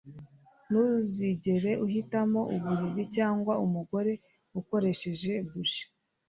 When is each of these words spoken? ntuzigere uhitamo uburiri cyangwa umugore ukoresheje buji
ntuzigere 0.69 1.71
uhitamo 1.85 2.41
uburiri 2.55 3.03
cyangwa 3.15 3.53
umugore 3.65 4.11
ukoresheje 4.59 5.31
buji 5.49 5.83